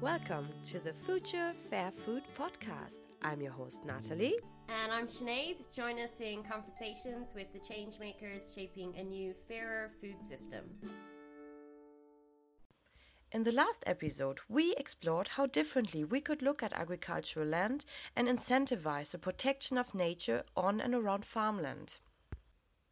[0.00, 2.98] Welcome to the Future Fair Food Podcast.
[3.22, 4.34] I'm your host, Natalie.
[4.68, 5.72] And I'm Sinead.
[5.74, 10.64] Join us in conversations with the changemakers shaping a new, fairer food system.
[13.32, 17.84] In the last episode, we explored how differently we could look at agricultural land
[18.16, 22.00] and incentivize the protection of nature on and around farmland.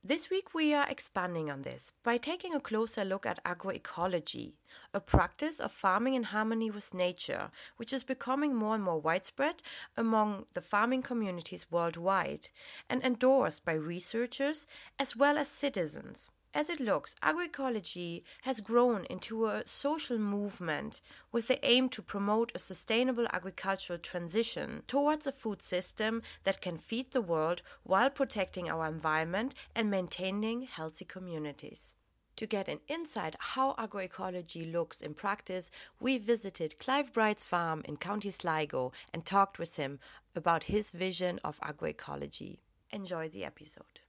[0.05, 4.55] This week, we are expanding on this by taking a closer look at agroecology,
[4.93, 9.63] a practice of farming in harmony with nature, which is becoming more and more widespread
[9.97, 12.49] among the farming communities worldwide
[12.91, 14.67] and endorsed by researchers
[14.99, 16.31] as well as citizens.
[16.55, 21.01] As it looks, agroecology has grown into a social movement
[21.33, 26.77] with the aim to promote a sustainable agricultural transition towards a food system that can
[26.77, 31.95] feed the world while protecting our environment and maintaining healthy communities.
[32.37, 37.97] To get an insight how agroecology looks in practice, we visited Clive Bright's farm in
[37.97, 40.01] County Sligo and talked with him
[40.37, 42.59] about his vision of agroecology.
[42.91, 44.01] Enjoy the episode.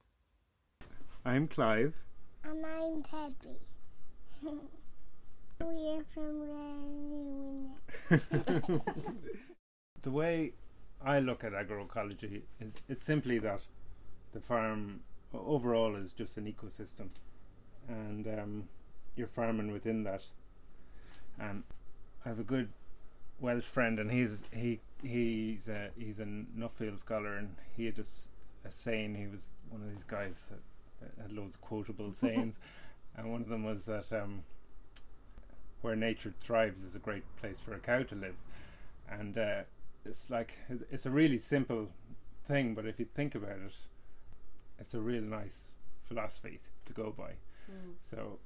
[1.24, 1.94] I'm Clive.
[2.44, 3.58] And I'm Teddy.
[5.60, 7.70] We're from Reunion.
[10.02, 10.52] The way
[11.02, 13.62] I look at agroecology is it's simply that
[14.34, 15.00] the farm
[15.32, 17.08] overall is just an ecosystem,
[17.88, 18.68] and um,
[19.16, 20.24] you're farming within that.
[21.40, 21.62] And
[22.22, 22.68] I have a good
[23.40, 28.28] Welsh friend, and he's he he's a, he's a Nuffield scholar, and he had just
[28.62, 29.14] a saying.
[29.14, 30.60] He was one of these guys that
[31.20, 32.60] had loads of quotable sayings,
[33.16, 34.42] and one of them was that um,
[35.82, 38.36] where nature thrives is a great place for a cow to live,
[39.10, 39.62] and uh,
[40.04, 41.88] it's like it's- a really simple
[42.46, 43.74] thing, but if you think about it,
[44.78, 45.70] it's a real nice
[46.06, 47.32] philosophy to go by.
[48.00, 48.38] So,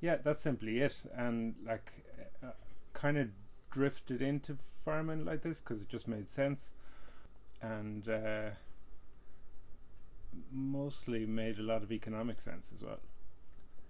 [0.00, 0.96] yeah, that's simply it.
[1.14, 1.92] And like,
[2.42, 2.52] uh,
[2.92, 3.28] kind of
[3.70, 6.68] drifted into farming like this because it just made sense,
[7.62, 8.50] and uh,
[10.52, 13.00] mostly made a lot of economic sense as well.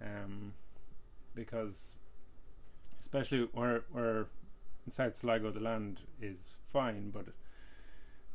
[0.01, 0.53] Um,
[1.35, 1.95] because,
[2.99, 4.27] especially where where
[4.85, 7.27] in South Sligo the land is fine, but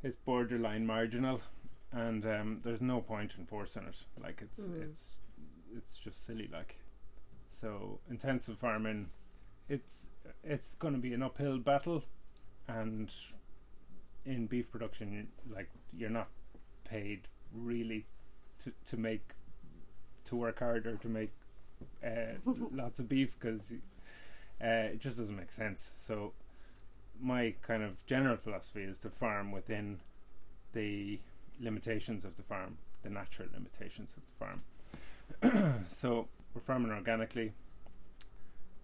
[0.02, 1.40] it's borderline marginal,
[1.92, 3.96] and um, there's no point in forcing it.
[4.22, 4.82] Like it's Mm.
[4.82, 5.16] it's
[5.76, 6.48] it's just silly.
[6.52, 6.76] Like
[7.50, 9.10] so intensive farming,
[9.68, 10.06] it's
[10.44, 12.04] it's going to be an uphill battle,
[12.68, 13.10] and
[14.24, 16.28] in beef production, like you're not
[16.84, 18.06] paid really
[18.64, 19.30] to to make
[20.26, 21.30] to work harder to make
[22.04, 22.38] uh,
[22.72, 23.72] lots of beef because
[24.62, 25.90] uh, it just doesn't make sense.
[25.98, 26.32] So
[27.20, 30.00] my kind of general philosophy is to farm within
[30.72, 31.20] the
[31.60, 35.84] limitations of the farm, the natural limitations of the farm.
[35.88, 37.52] so we're farming organically,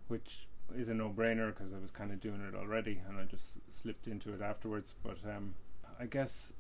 [0.09, 3.59] which is a no-brainer because I was kind of doing it already, and I just
[3.71, 4.94] slipped into it afterwards.
[5.03, 5.55] But um,
[6.00, 6.53] I guess,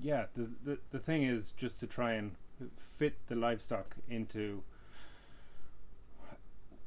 [0.00, 2.36] yeah, the, the the thing is just to try and
[2.76, 4.62] fit the livestock into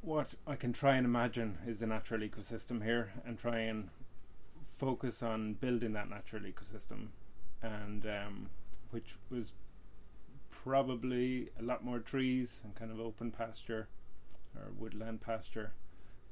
[0.02, 3.90] what I can try and imagine is the natural ecosystem here, and try and
[4.78, 7.08] focus on building that natural ecosystem,
[7.62, 8.50] and um,
[8.90, 9.52] which was
[10.50, 13.88] probably a lot more trees and kind of open pasture
[14.56, 15.72] or woodland pasture.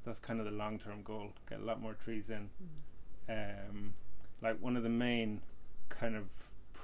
[0.05, 1.33] That's kind of the long term goal.
[1.49, 2.49] Get a lot more trees in.
[3.27, 3.93] Um,
[4.41, 5.41] like one of the main
[5.89, 6.25] kind of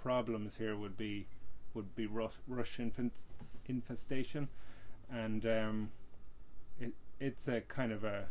[0.02, 1.28] problems here would be
[1.74, 3.14] would be rush, rush infant,
[3.68, 4.50] infestation,
[5.10, 5.92] and um,
[6.80, 8.26] it it's a kind of a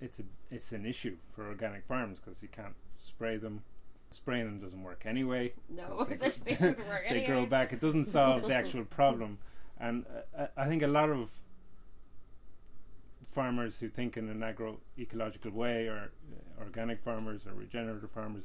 [0.00, 3.62] it's a it's an issue for organic farms because you can't spray them.
[4.10, 5.52] Spraying them doesn't work anyway.
[5.68, 6.16] No, They-
[6.54, 7.72] doesn't work they grow back.
[7.74, 9.38] It doesn't solve the actual problem,
[9.78, 11.30] and uh, I I think a lot of
[13.30, 18.44] farmers who think in an agroecological way, or uh, organic farmers, or regenerative farmers,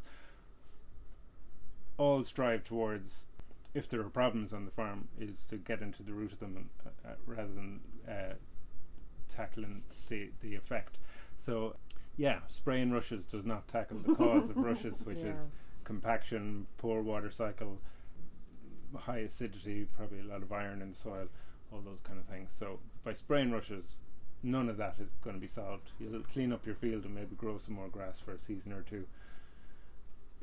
[2.04, 3.28] all strive towards,
[3.74, 6.58] if there are problems on the farm, is to get into the root of them,
[6.58, 8.34] and, uh, uh, rather than uh,
[9.34, 10.98] tackling the the effect.
[11.38, 11.76] So,
[12.18, 15.50] yeah, spraying rushes does not tackle the cause of rushes, which is
[15.86, 17.80] compaction, poor water cycle,
[18.96, 21.28] high acidity, probably a lot of iron in the soil,
[21.72, 22.54] all those kind of things.
[22.58, 23.98] So by spraying rushes,
[24.44, 25.92] none of that is going to be solved.
[26.00, 28.82] You'll clean up your field and maybe grow some more grass for a season or
[28.82, 29.06] two.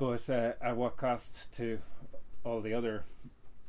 [0.01, 1.77] But uh, at what cost to
[2.43, 3.03] all the other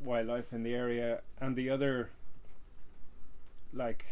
[0.01, 2.09] wildlife in the area and the other,
[3.75, 4.07] like,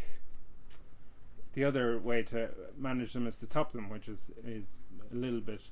[1.55, 4.77] the other way to manage them is to top them, which is is
[5.11, 5.63] a little bit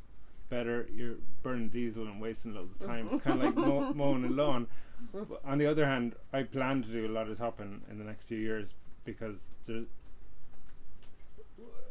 [0.49, 0.89] better.
[0.91, 3.11] You're burning diesel and wasting loads of time.
[3.13, 4.69] It's kind of like mow, mowing a lawn.
[5.13, 8.05] But on the other hand, I plan to do a lot of topping in the
[8.05, 8.75] next few years
[9.05, 9.83] because there,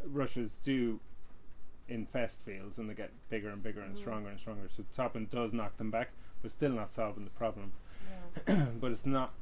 [0.03, 0.99] rushes do
[1.89, 3.99] infest fields and they get bigger and bigger and Mm.
[3.99, 4.67] stronger and stronger.
[4.69, 6.09] So topping does knock them back,
[6.41, 7.73] but still not solving the problem.
[8.47, 8.65] Yeah.
[8.79, 9.33] but it's not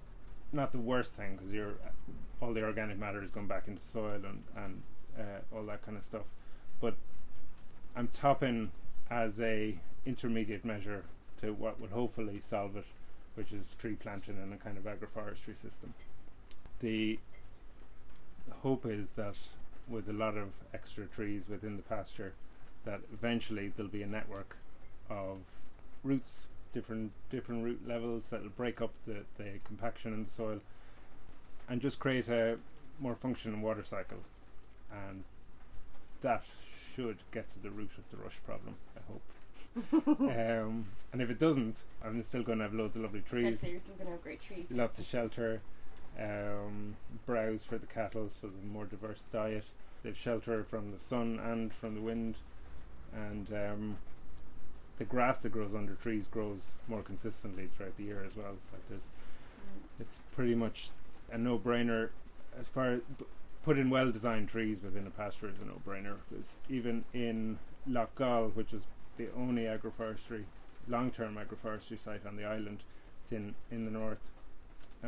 [0.51, 1.73] not the worst thing because you're
[2.41, 4.83] all the organic matter is going back into soil and and
[5.17, 6.25] uh, all that kind of stuff.
[6.79, 6.95] But
[7.95, 8.71] I'm topping
[9.09, 11.05] as a intermediate measure
[11.41, 12.85] to what would hopefully solve it,
[13.35, 15.93] which is tree planting and a kind of agroforestry system.
[16.79, 17.19] The
[18.61, 19.35] hope is that
[19.87, 22.33] with a lot of extra trees within the pasture,
[22.85, 24.57] that eventually there'll be a network
[25.09, 25.39] of
[26.03, 30.59] roots, different different root levels that'll break up the, the compaction in the soil
[31.69, 32.57] and just create a
[32.99, 34.19] more functioning water cycle.
[34.91, 35.23] And
[36.21, 36.43] that
[36.95, 39.21] should get to the root of the rush problem, I hope.
[40.07, 43.31] um, and if it doesn't, I'm still going to have loads of lovely I was
[43.31, 44.71] gonna trees, you're still gonna have great trees.
[44.71, 45.61] lots of shelter,
[46.19, 46.95] um,
[47.25, 49.65] browse for the cattle, so the more diverse diet.
[50.03, 52.35] They've shelter from the sun and from the wind,
[53.13, 53.97] and um,
[54.97, 58.57] the grass that grows under trees grows more consistently throughout the year as well.
[58.71, 59.07] Like there's,
[59.55, 60.01] Mm.
[60.01, 60.89] it's pretty much
[61.31, 62.09] a no-brainer
[62.59, 63.25] as far p-
[63.63, 66.17] putting well-designed trees within a pasture is a no-brainer.
[66.29, 67.57] Because even in
[67.89, 68.85] Loughgall, which is
[69.17, 70.43] the only agroforestry,
[70.87, 72.83] long-term agroforestry site on the island,
[73.23, 74.29] it's in in the north,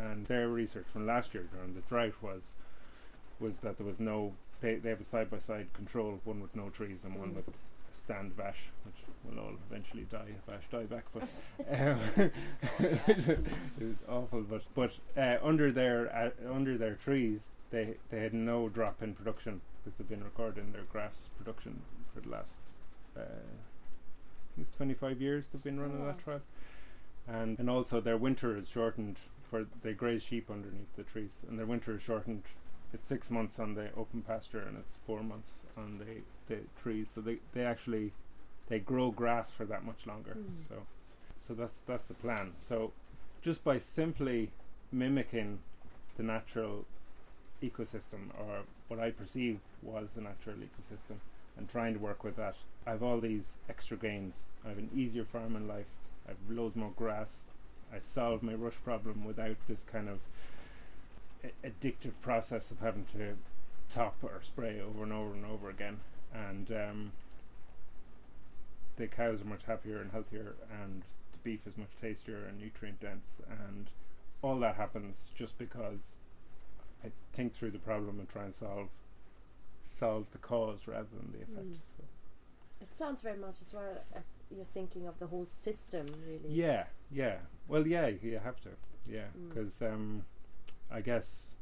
[0.03, 2.53] and their research from last year during the drought was
[3.39, 6.55] was that there was no they they have a side by side control, one with
[6.55, 7.35] no trees and one Mm.
[7.37, 7.49] with
[7.91, 11.05] stand of ash, which will all eventually die if ash die back.
[11.13, 11.23] But
[11.79, 12.31] um,
[12.79, 13.43] it
[13.79, 14.41] was awful.
[14.41, 19.13] But but uh, under their uh, under their trees, they they had no drop in
[19.13, 21.81] production because they've been recording their grass production
[22.13, 22.59] for the last.
[23.15, 26.41] Uh, I think it's 25 years they've been running that trial,
[27.27, 29.17] and and also their winter is shortened
[29.49, 32.43] for they graze sheep underneath the trees, and their winter is shortened.
[32.93, 36.21] It's six months on the open pasture, and it's four months on the
[36.53, 37.11] the trees.
[37.13, 38.13] So they they actually
[38.67, 40.37] they grow grass for that much longer.
[40.37, 40.67] Mm.
[40.67, 40.75] So
[41.37, 42.53] so that's that's the plan.
[42.59, 42.91] So
[43.41, 44.51] just by simply
[44.91, 45.59] mimicking
[46.17, 46.85] the natural
[47.61, 51.17] ecosystem or what I perceive was the natural ecosystem
[51.57, 52.55] and trying to work with that,
[52.85, 54.43] I have all these extra gains.
[54.65, 55.89] I have an easier farming life.
[56.27, 57.43] I have loads more grass.
[57.93, 60.21] I solve my rush problem without this kind of
[61.43, 63.37] a- addictive process of having to
[63.89, 65.99] top or spray over and over and over again.
[66.33, 67.11] And um,
[68.97, 72.99] the cows are much happier and healthier, and the beef is much tastier and nutrient
[72.99, 73.89] dense, and
[74.41, 76.17] all that happens just because
[77.03, 78.89] I think through the problem and try and solve
[79.83, 81.65] solve the cause rather than the effect.
[81.65, 81.77] Mm.
[81.97, 82.03] So.
[82.81, 86.53] It sounds very much as well as you're thinking of the whole system, really.
[86.53, 87.37] Yeah, yeah.
[87.67, 88.69] Well, yeah, you have to.
[89.09, 89.49] Yeah, Mm.
[89.49, 90.25] because um,
[90.91, 91.55] I guess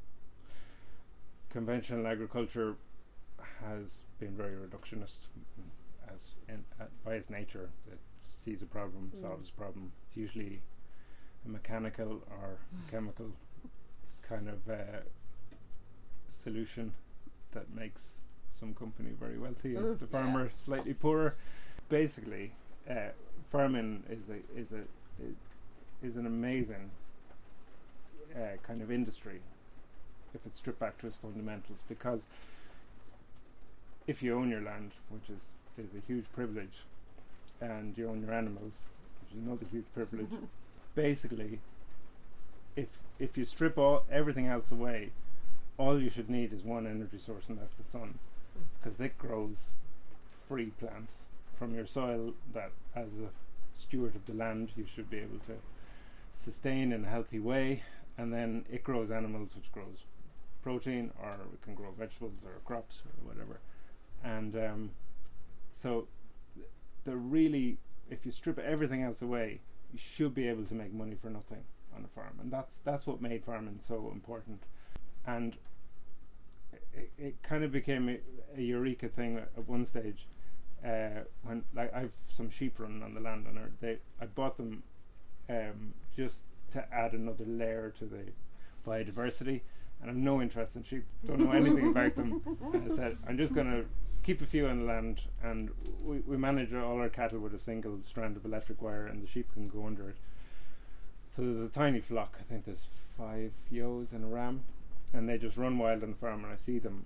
[1.50, 2.76] conventional agriculture
[3.62, 5.28] has been very reductionist
[6.14, 7.70] as in, uh, by its nature.
[7.92, 8.00] It
[8.32, 9.22] sees a problem, Mm.
[9.22, 9.92] solves a problem.
[10.06, 10.62] It's usually
[11.46, 12.58] a mechanical or
[12.92, 13.32] chemical
[14.22, 15.02] kind of uh,
[16.28, 16.94] solution
[17.52, 18.14] that makes
[18.60, 20.00] some company very wealthy and Mm.
[20.00, 20.12] the Yeah.
[20.12, 21.36] farmer slightly poorer.
[21.90, 22.54] Basically,
[22.90, 23.10] uh,
[23.44, 24.84] farming is a is a
[26.04, 26.92] is an amazing
[28.36, 29.40] uh, kind of industry
[30.34, 32.28] if it's stripped back to its fundamentals because
[34.08, 36.84] if you own your land, which is is a huge privilege,
[37.60, 38.84] and you own your animals,
[39.22, 40.30] which is another huge privilege,
[40.96, 41.60] basically,
[42.76, 45.12] if if you strip all everything else away,
[45.78, 48.20] all you should need is one energy source, and that's the sun,
[48.80, 49.70] because it grows
[50.48, 51.26] free plants
[51.58, 53.30] from your soil that, as a
[53.80, 55.56] steward of the land, you should be able to
[56.46, 57.84] sustain in a healthy way,
[58.18, 60.06] and then it grows animals, which grows
[60.62, 63.60] protein, or it can grow vegetables or crops or whatever,
[64.24, 64.92] and um,
[65.72, 66.08] so
[66.56, 66.68] th-
[67.04, 67.78] they're really,
[68.10, 69.62] if you strip everything else away,
[69.92, 71.64] you should be able to make money for nothing
[71.96, 74.64] on a farm, and that's that's what made farming so important,
[75.26, 75.58] and
[76.94, 78.20] it, it kind of became a,
[78.58, 80.28] a eureka thing at, at one stage
[80.86, 84.84] uh, when like I've some sheep running on the land and they I bought them
[85.50, 88.26] um, just to add another layer to the
[88.86, 89.62] biodiversity,
[90.02, 91.06] and I've no interest in sheep.
[91.26, 92.42] Don't know anything about them.
[92.74, 93.86] And I said I'm just gonna
[94.24, 95.70] keep a few on the land, and
[96.04, 99.28] we, we manage all our cattle with a single strand of electric wire, and the
[99.28, 100.18] sheep can go under it.
[101.36, 102.38] So there's a tiny flock.
[102.40, 104.64] I think there's five ewes and a ram,
[105.14, 107.06] and they just run wild on the farm, and I see them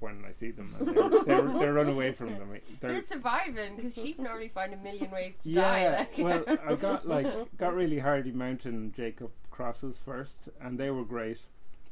[0.00, 0.74] when I see them.
[0.78, 2.50] They, they, they run away from them.
[2.80, 5.98] They're, They're surviving because sheep normally find a million ways to yeah, die.
[5.98, 6.18] Like.
[6.18, 11.40] well, I got like got really hardy mountain Jacob crosses first, and they were great.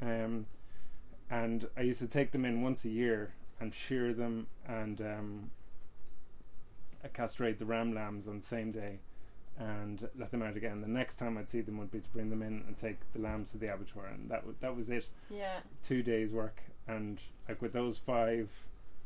[0.00, 0.46] Um,
[1.30, 5.50] and I used to take them in once a year and shear them and um,
[7.12, 8.98] castrate the ram lambs on the same day
[9.58, 10.80] and let them out again.
[10.80, 13.20] The next time I'd see them would be to bring them in and take the
[13.20, 15.08] lambs to the abattoir, and that w- that was it.
[15.30, 15.60] Yeah.
[15.86, 18.50] Two days work, and like with those five,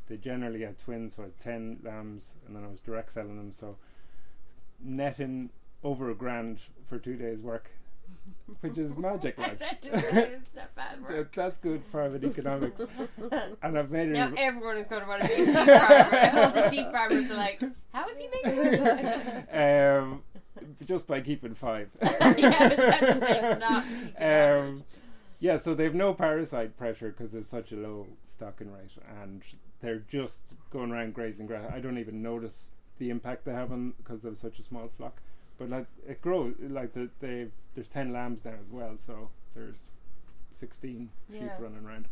[0.08, 3.36] they generally had twins, so I had ten lambs, and then I was direct selling
[3.36, 3.76] them, so
[4.82, 5.50] netting
[5.82, 7.70] over a grand for two days work,
[8.60, 9.58] which is magic, like.
[9.60, 11.34] it's not bad That, work.
[11.34, 12.80] that's good private economics,
[13.62, 14.12] and I've made it.
[14.12, 16.40] Now everyone is going to want to be a sheep farmer.
[16.40, 19.48] All the sheep farmers are like, how is he making money?
[19.52, 20.22] um,
[20.86, 21.88] just by keeping five.
[22.02, 23.84] yeah, I was about to say, not um,
[24.18, 24.82] average.
[25.38, 29.42] Yeah, so they've no parasite pressure because there's such a low stocking rate, and
[29.80, 31.70] they're just going around grazing grass.
[31.72, 35.20] I don't even notice the impact they have on because there's such a small flock.
[35.58, 39.76] But like it grows, like the, they've there's ten lambs now as well, so there's
[40.52, 42.08] sixteen sheep running around.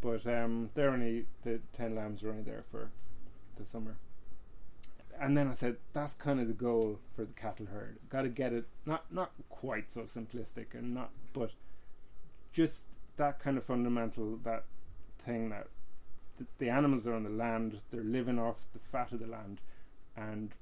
[0.00, 2.90] But um, they're only the ten lambs are only there for
[3.56, 3.96] the summer.
[5.20, 7.98] And then I said that's kind of the goal for the cattle herd.
[8.08, 11.50] Got to get it not not quite so simplistic and not, but
[12.58, 14.64] just that kind of fundamental that
[15.24, 15.66] thing that
[16.38, 19.60] the, the animals are on the land, they're living off the fat of the land,
[20.16, 20.54] and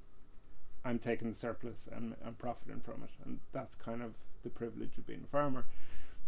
[0.85, 4.11] I'm taking the surplus and I'm profiting from it, and that's kind of
[4.43, 5.65] the privilege of being a farmer.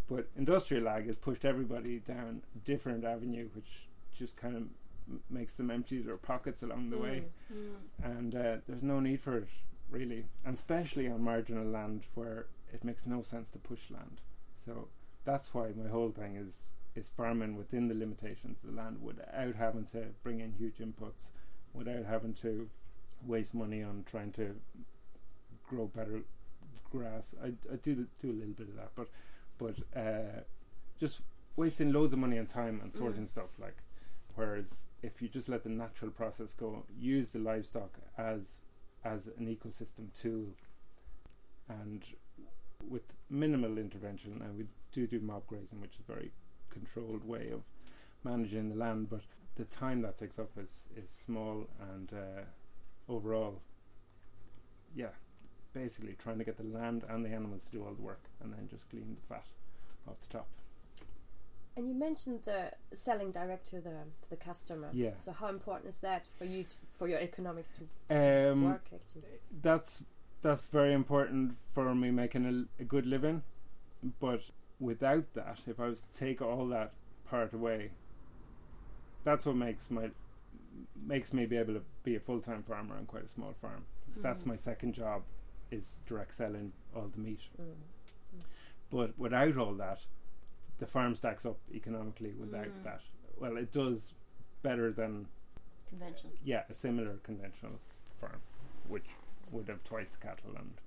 [0.10, 4.64] But industrial ag has pushed everybody down a different avenue, which just kind of
[5.08, 7.24] m- makes them empty their pockets along the way
[7.54, 7.76] Mm.
[8.04, 9.48] and uh, there's no need for it
[9.92, 14.22] really, and especially on marginal land where it makes no sense to push land.
[14.56, 14.88] So
[15.30, 19.56] that's why my whole thing is is farming within the limitations of the land without
[19.56, 21.28] having to bring in huge inputs,
[21.74, 22.68] without having to
[23.26, 24.56] waste money on trying to
[25.70, 26.22] grow better
[26.92, 27.36] grass.
[27.44, 29.08] I, I do the, do a little bit of that, but
[29.58, 30.42] but uh,
[31.00, 31.22] just
[31.56, 33.78] wasting loads of money and time and sorting stuff like.
[34.36, 38.58] Whereas if you just let the natural process go, use the livestock as
[39.04, 40.48] as an ecosystem tool,
[41.68, 42.04] and
[42.88, 44.66] with minimal intervention, and we
[45.08, 46.32] do do mob grazing, which is a very
[46.70, 47.64] controlled way of
[48.24, 49.22] managing the land, but
[49.56, 52.42] the time that takes up is is small, and uh,
[53.08, 53.62] overall,
[54.96, 55.14] yeah,
[55.74, 58.54] basically trying to get the land and the animals to do all the work, and
[58.54, 59.46] then just clean the fat
[60.08, 60.48] off the top.
[61.78, 63.92] And you mentioned the selling direct to the
[64.22, 64.90] to the customer.
[64.94, 65.16] Yeah.
[65.16, 67.84] So how important is that for you to, for your economics to
[68.16, 69.40] Um, work actually?
[69.62, 70.04] that's
[70.42, 73.44] that's very important for me making a, a good living.
[74.20, 74.42] But
[74.80, 76.94] without that, if I was to take all that
[77.30, 77.92] part away,
[79.24, 80.10] that's what makes my
[81.06, 83.86] makes me be able to be a full time farmer on quite a small farm.
[84.14, 85.24] 'Cause That's my second job,
[85.72, 87.42] is direct selling all the meat.
[87.62, 87.76] Mm.
[88.90, 90.06] But without all that,
[90.80, 92.34] the farm stacks up economically.
[92.34, 92.84] Without Mm.
[92.84, 93.02] that,
[93.38, 94.14] well, it does
[94.62, 95.28] better than
[95.88, 96.32] Convention.
[96.44, 97.80] yeah, a similar conventional
[98.12, 98.42] farm,
[98.88, 99.10] which
[99.52, 100.80] would have twice the cattle and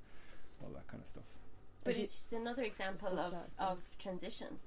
[0.63, 1.37] all that kind of stuff.
[1.85, 3.67] But it's just another example of, shots, yeah.
[3.67, 4.59] of transition,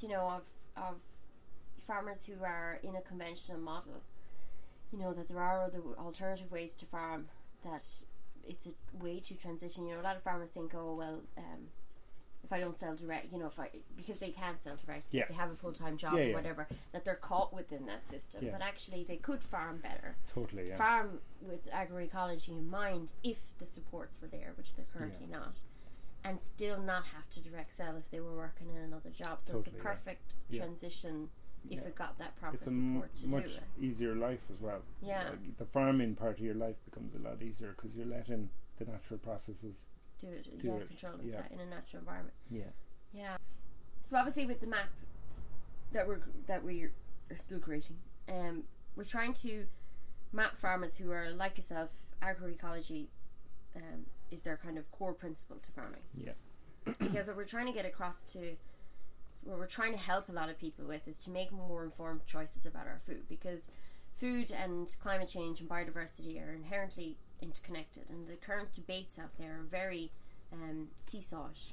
[0.00, 0.42] you know, of,
[0.76, 0.96] of
[1.86, 4.02] farmers who are in a conventional model.
[4.92, 7.26] You know, that there are other alternative ways to farm,
[7.64, 7.88] that
[8.46, 9.86] it's a way to transition.
[9.86, 11.68] You know, a lot of farmers think, oh, well, um,
[12.44, 15.16] if I don't sell direct, you know, if I, because they can't sell direct, so
[15.16, 15.24] Yeah.
[15.28, 16.34] they have a full time job Yeah, or yeah.
[16.34, 18.44] whatever, that they're caught within that system.
[18.44, 18.52] Yeah.
[18.52, 20.76] But actually, they could farm better Totally, yeah.
[20.76, 25.58] farm with agroecology in mind if the supports were there, which they're currently not,
[26.24, 29.40] and still not have to direct sell if they were working in another job.
[29.40, 30.60] So Totally, it's a perfect Yeah.
[30.64, 31.28] transition
[31.70, 31.86] if Yeah.
[31.88, 33.84] it got that proper it's a m- support to much do it.
[33.84, 34.82] easier life as well.
[35.02, 38.50] Yeah, Like, the farming part of your life becomes a lot easier because you're letting
[38.78, 39.88] the natural processes.
[40.20, 40.58] do it.
[40.58, 41.46] do yeah, it, control of yeah.
[41.50, 42.34] in a natural environment.
[42.48, 42.70] Yeah.
[43.12, 43.36] Yeah.
[44.04, 44.88] So obviously, with the map
[45.92, 46.84] that we're that we
[47.30, 48.64] are still creating, um,
[48.96, 49.66] we're trying to
[50.32, 51.90] map farmers who are like yourself.
[52.22, 53.08] Agroecology
[53.76, 56.00] um, is their kind of core principle to farming.
[56.16, 56.32] Yeah.
[56.98, 58.56] because what we're trying to get across to,
[59.44, 62.26] what we're trying to help a lot of people with, is to make more informed
[62.26, 63.22] choices about our food.
[63.28, 63.68] Because
[64.18, 69.60] food and climate change and biodiversity are inherently interconnected, and the current debates out there
[69.60, 70.10] are very
[70.52, 71.72] um, seesawish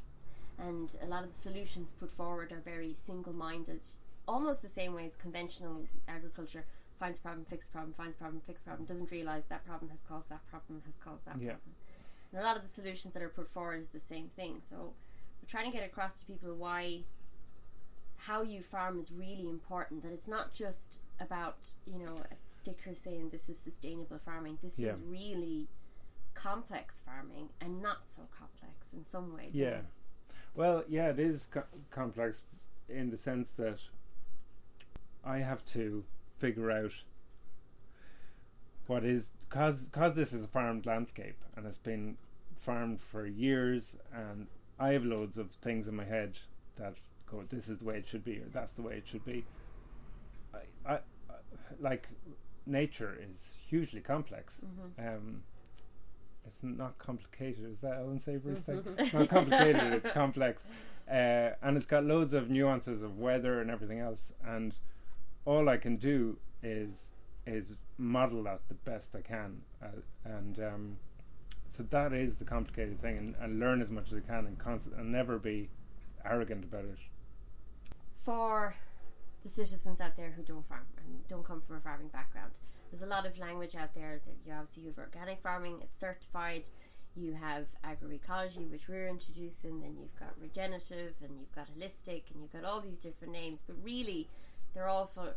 [0.61, 3.81] and a lot of the solutions put forward are very single-minded,
[4.27, 6.65] almost the same way as conventional agriculture
[6.99, 10.45] finds problem, fix problem, finds problem, fix problem, doesn't realize that problem has caused that
[10.49, 11.53] problem, has caused that Yeah.
[11.53, 11.75] problem.
[12.31, 14.61] And a lot of the solutions that are put forward is the same thing.
[14.69, 14.93] So
[15.41, 17.01] we're trying to get across to people why
[18.25, 20.03] how you farm is really important.
[20.03, 24.59] That it's not just about you know a sticker saying this is sustainable farming.
[24.61, 24.91] This Yeah.
[24.93, 25.67] is really
[26.33, 29.53] complex farming and not so complex in some ways.
[29.53, 29.81] Yeah.
[30.55, 32.43] Well, yeah, it is co- complex
[32.89, 33.79] in the sense that
[35.23, 36.03] I have to
[36.37, 36.91] figure out
[38.91, 42.17] what is cause cause this is a farmed landscape and it's been
[42.57, 46.39] farmed for years and I have loads of things in my head
[46.75, 46.95] that
[47.25, 49.45] go this is the way it should be or that's the way it should be.
[50.53, 51.35] I, I, I
[51.79, 52.09] like
[52.65, 54.61] nature is hugely complex.
[54.99, 55.43] Um,
[56.45, 58.83] it's not complicated is that Allan Savory's thing?
[58.97, 60.67] It's not complicated it's complex.
[61.09, 64.33] Uh, and it's got loads of nuances of weather and everything else.
[64.45, 64.75] And
[65.45, 67.11] all I can do is
[67.45, 69.87] is model that the best I can uh,
[70.25, 70.97] and um,
[71.69, 74.57] so that is the complicated thing and, and learn as much as I can and
[74.59, 75.69] constant and never be
[76.23, 76.99] arrogant about it
[78.23, 78.75] for
[79.43, 82.51] the citizens out there who don't farm and don't come from a farming background.
[82.91, 86.63] There's a lot of language out there that you obviously have organic farming, it's certified.
[87.15, 92.41] You have agroecology, which we're introducing, then you've got regenerative, and you've got holistic, and
[92.41, 93.59] you've got all these different names.
[93.67, 94.29] But really,
[94.73, 95.35] they're all for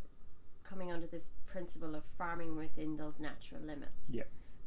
[0.69, 4.05] coming under this principle of farming within those natural limits.
[4.09, 4.25] Yeah.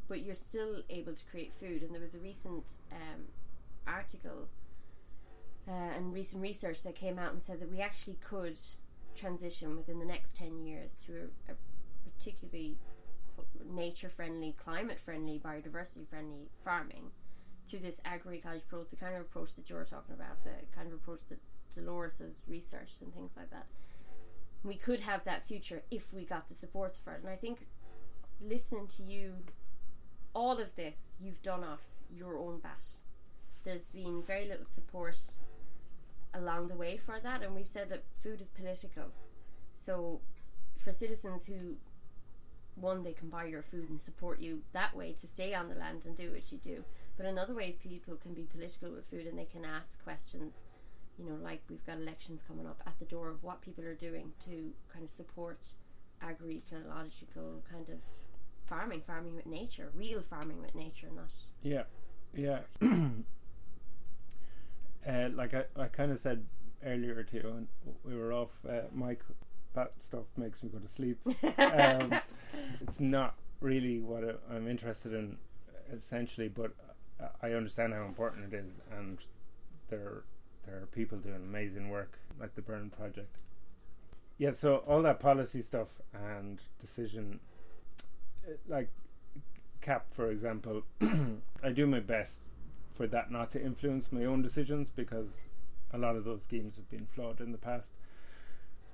[0.08, 1.82] But you're still able to create food.
[1.82, 3.26] And there was a recent um,
[3.86, 4.48] article
[5.68, 8.58] uh, and recent research that came out and said that we actually could
[9.16, 11.56] transition within the next 10 years to a, a
[12.18, 12.78] particularly
[13.70, 17.12] nature friendly, climate friendly, biodiversity friendly farming
[17.70, 20.94] through this agroecology approach, the kind of approach that you're talking about, the kind of
[20.94, 21.40] approach that
[21.76, 23.68] Dolores has researched and things like that.
[24.68, 27.22] We could have that future if we got the supports for it.
[27.22, 27.68] And I think
[28.42, 29.36] listening to you,
[30.34, 31.80] all of this you've done off
[32.14, 32.84] your own bat.
[33.64, 35.18] There's been very little support
[36.34, 39.06] along the way for that, and we've said that food is political.
[39.76, 40.20] So,
[40.78, 41.78] for citizens who,
[42.76, 45.76] one, they can buy your food and support you that way to stay on the
[45.76, 46.84] land and do what you do.
[47.16, 50.56] But in other ways, people can be political with food and they can ask questions.
[51.18, 53.96] You know, like we've got elections coming up at the door of what people are
[53.96, 55.60] doing to kind of support
[56.24, 58.00] agroecological kind of
[58.66, 61.32] farming, farming with nature, real farming with nature, not
[61.64, 61.84] Yeah,
[62.36, 62.60] yeah.
[65.08, 66.46] uh, like I, I kind of said
[66.86, 67.68] earlier too, and
[68.04, 69.22] we were off uh, mic.
[69.74, 71.20] That stuff makes me go to sleep.
[71.58, 72.20] um,
[72.82, 75.38] it's not really what I, I'm interested in,
[75.94, 76.72] essentially, but
[77.42, 79.20] I understand how important it is, and
[79.90, 80.24] there
[80.68, 83.38] there are people doing amazing work, like the Burren Project.
[84.38, 87.40] Yeah, so all that policy stuff and decision,
[88.48, 88.90] uh, like
[89.82, 90.84] CAP, for example,
[91.64, 92.42] I do my best
[92.94, 95.50] for that not to influence my own decisions because
[95.92, 97.94] a lot of those schemes have been flawed in the past.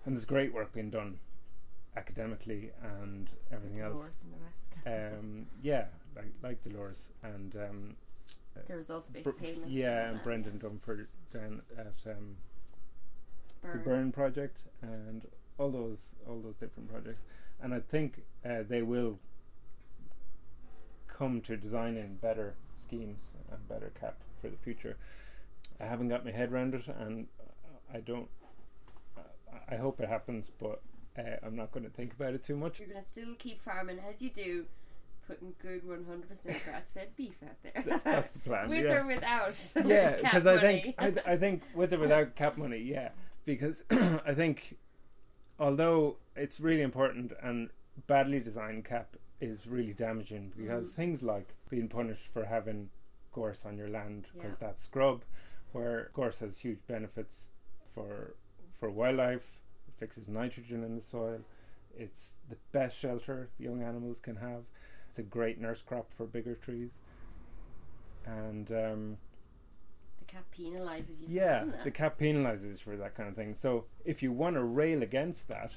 [0.06, 1.20] And there's great work being done
[1.96, 4.10] academically and everything else.
[4.24, 5.14] And the rest.
[5.18, 7.96] Um, yeah, like like Dolores and um,
[8.68, 9.70] the results based Br- payments.
[9.70, 10.24] yeah, and that.
[10.24, 12.38] Brendan Dunford down at um,
[13.62, 13.84] the Burren.
[13.84, 15.26] Burren Project and
[15.58, 17.22] all those all those different projects.
[17.62, 19.20] And I think uh, they will
[21.08, 23.20] come to designing better schemes
[23.52, 24.98] and better cap for the future.
[25.80, 27.28] I haven't got my head around it, and
[27.94, 28.28] I don't.
[29.70, 30.82] I hope it happens, but
[31.18, 32.80] uh, I'm not going to think about it too much.
[32.80, 34.66] You're gonna still keep farming as you do,
[35.28, 38.02] putting good 100% grass-fed beef out there.
[38.04, 38.70] That's the plan.
[38.70, 38.94] with yeah.
[38.96, 39.72] or without.
[39.86, 43.10] yeah, because I think I, th- I think with or without cap money, yeah,
[43.46, 44.78] because I think
[45.60, 47.70] although it's really important and
[48.08, 50.94] badly designed cap is really damaging because Mm.
[50.94, 52.90] things like being punished for having
[53.32, 54.68] gorse on your land because Yeah.
[54.68, 55.24] that's scrub,
[55.72, 57.50] where gorse has huge benefits
[57.94, 58.36] for
[58.80, 61.40] for wildlife, it fixes nitrogen in the soil,
[61.98, 64.64] it's the best shelter young animals can have.
[65.14, 66.90] It's a great nurse crop for bigger trees,
[68.26, 69.18] and um,
[70.18, 71.28] the cap penalises you.
[71.30, 73.54] yeah, the cap penalizes for that kind of thing.
[73.54, 75.74] So if you want to rail against that,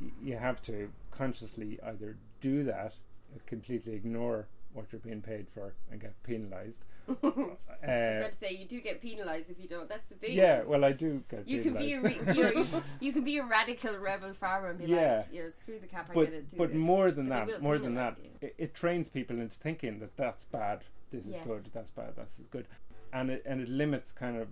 [0.00, 2.94] y- you have to consciously either do that,
[3.34, 6.86] or completely ignore what you're being paid for, and get penalized.
[7.08, 9.88] I was about to say you do get penalised if you don't.
[9.88, 10.36] That's the thing.
[10.36, 12.52] yeah, well, I do get You can be a re- you're,
[13.00, 15.18] you can be a radical rebel farmer and be Yeah.
[15.18, 17.62] like, "Yeah, screw the cap, I but gotta do but this." more than But that,
[17.62, 21.46] more than that, it, it trains people into thinking that that's bad, this is Yes.
[21.46, 22.66] good, that's bad, this is good,
[23.12, 24.48] and it and it limits kind of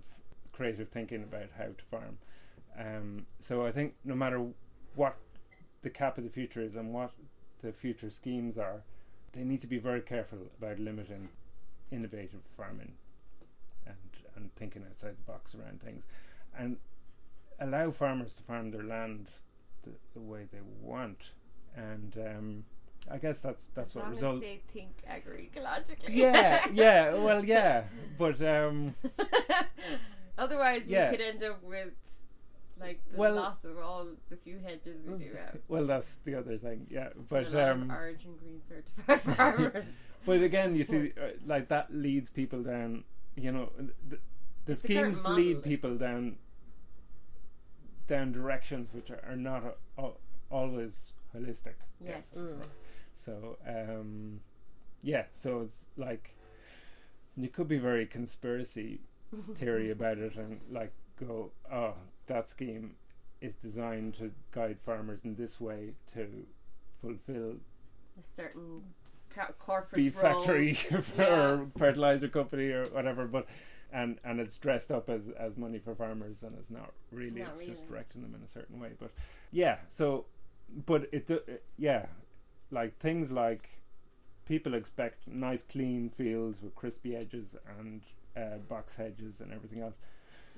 [0.53, 2.17] creative thinking about how to farm.
[2.79, 4.47] Um, so I think no matter
[4.95, 5.17] what
[5.83, 7.11] the cap of the future is and what
[7.61, 8.81] the future schemes are,
[9.33, 11.29] they need to be very careful about limiting
[11.91, 12.93] innovative farming
[13.85, 13.95] and
[14.35, 16.05] and thinking outside the box around things,
[16.57, 16.77] and
[17.59, 19.27] allow farmers to farm their land
[19.83, 21.31] the, the way they want.
[21.75, 22.63] And um,
[23.11, 24.41] I guess that's that's as what long result.
[24.41, 26.09] they think agroecologically.
[26.15, 27.83] Yeah, yeah, well, yeah,
[28.17, 28.95] but um,
[30.37, 31.09] Otherwise, Yeah.
[31.09, 31.93] we could end up with
[32.79, 35.57] like the Well- loss of all the few hedges we do have.
[35.67, 36.85] Well, that's the other thing.
[36.91, 39.85] Yeah, but um, orange and green certified farmers.
[40.27, 43.03] But again, you see, uh, like that leads people down.
[43.35, 43.71] You know,
[44.07, 44.19] the,
[44.65, 46.35] the It's the current schemes lead people down
[48.07, 50.19] down directions which are, are not uh, al-
[50.51, 51.73] always holistic.
[52.05, 52.25] yes.
[53.13, 54.39] So, um,
[55.01, 56.35] yeah, so it's like
[57.35, 59.01] you could be very conspiracy
[59.55, 61.95] theory about it and like go, oh,
[62.27, 62.95] that scheme
[63.41, 66.45] is designed to guide farmers in this way to
[67.01, 67.57] fulfill
[68.17, 68.83] A certain
[69.37, 70.41] co- corporate beef role.
[70.43, 70.77] factory
[71.17, 71.25] Yeah.
[71.25, 73.45] or fertilizer company or whatever, but
[73.91, 77.41] and and it's dressed up as as money for farmers and it's not really.
[77.41, 78.91] Not it's just directing them in a certain way.
[78.99, 79.11] But
[79.51, 80.25] yeah, so
[80.85, 81.41] but it do-
[81.77, 82.07] yeah,
[82.71, 83.69] like things like
[84.45, 88.01] people expect nice clean fields with crispy edges and
[88.35, 89.95] uh, box hedges and everything else.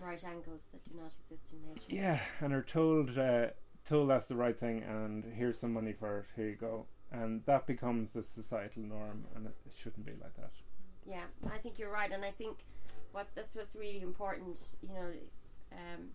[0.02, 1.82] Right angles that do not exist in nature.
[1.90, 3.48] Yeah, and are told uh,
[3.86, 6.26] told that's the right thing, and here's some money for it.
[6.36, 10.36] Here you go, and that becomes the societal norm, and it, it shouldn't be like
[10.36, 10.52] that.
[11.06, 12.58] Yeah, I think you're right, and I think
[13.12, 14.60] what that's what's really important.
[14.82, 15.12] You know,
[15.72, 16.10] um,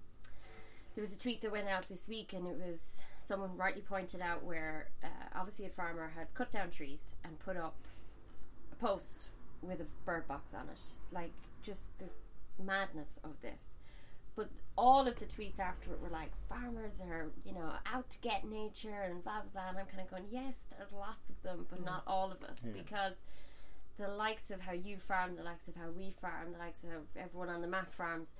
[0.95, 4.21] there was a tweet that went out this week, and it was someone rightly pointed
[4.21, 7.77] out where uh, obviously a farmer had cut down trees and put up
[8.73, 9.29] a post
[9.63, 10.79] with a bird box on it,
[11.11, 12.07] like just the
[12.63, 13.74] madness of this.
[14.37, 18.19] But all of the tweets after it were like, farmers are, you know, out to
[18.19, 19.69] get nature and blah blah blah.
[19.71, 21.87] And I'm kind of going, yes, there's lots of them, but mm.
[21.87, 22.73] not all of us, Yeah.
[22.73, 23.23] because
[23.97, 26.91] the likes of how you farm, the likes of how we farm, the likes of
[26.91, 28.33] how everyone on the map farms,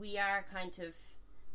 [0.00, 0.94] we are kind of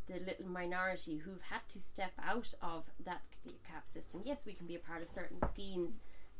[0.07, 3.21] the little minority who've had to step out of that
[3.67, 4.21] cap system.
[4.23, 5.91] Yes, we can be a part of certain schemes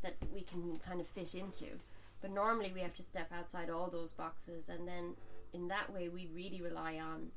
[0.01, 1.79] that we can kind of fit into,
[2.21, 5.15] but normally we have to step outside all those boxes, and then
[5.53, 7.31] in that way we really rely on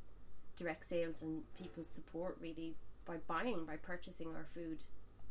[0.58, 2.74] direct sales and people's support really
[3.06, 4.78] by buying, by purchasing our food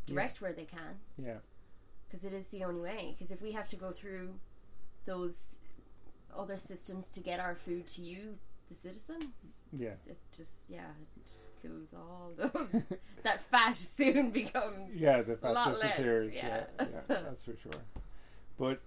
[0.05, 1.37] direct where they can Yeah,
[2.07, 3.15] because it is the only way.
[3.17, 4.35] Because if we have to go through
[5.05, 5.57] those
[6.37, 8.37] other systems to get our food to you,
[8.69, 9.33] the citizen,
[9.71, 12.81] yeah, it just yeah, it kills all those.
[13.23, 15.21] that fat soon becomes yeah.
[15.21, 16.33] The fat lot less, disappears.
[16.35, 16.85] yeah, yeah.
[16.89, 17.81] yeah, that's for sure.
[18.57, 18.81] But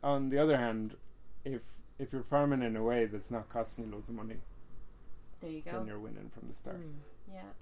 [0.02, 0.96] on the other hand,
[1.44, 1.62] if
[1.98, 4.36] if you're farming in a way that's not costing you loads of money,
[5.44, 5.52] there.
[5.52, 5.84] You then go.
[5.86, 6.76] you're winning from the start.
[6.76, 7.32] Hmm.
[7.32, 7.52] Yeah,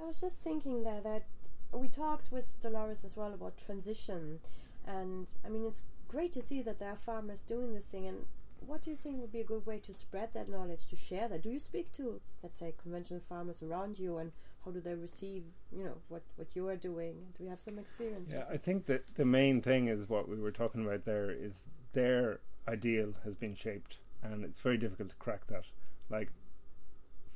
[0.00, 1.24] I was just thinking there that
[1.72, 4.40] we talked with Dolores as well about transition,
[4.86, 8.06] and I mean it's great to see that there are farmers doing this thing.
[8.06, 8.24] And
[8.66, 11.28] what do you think would be a good way to spread that knowledge, to share
[11.28, 11.42] that?
[11.42, 14.32] Do you speak to, let's say, conventional farmers around you, and
[14.64, 17.14] how do they receive, you know, what what you are doing?
[17.36, 18.32] Do you have some experience?
[18.32, 21.64] Yeah, I think that the main thing is what we were talking about there is
[21.92, 25.64] their ideal has been shaped, and it's very difficult to crack that.
[26.10, 26.30] Like